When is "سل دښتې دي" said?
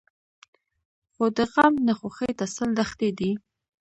2.55-3.31